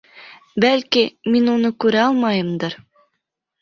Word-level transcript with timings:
Бәлки, 0.65 1.03
мин 1.35 1.53
уны 1.55 1.73
күрә 1.87 2.03
алмайымдыр. 2.09 2.83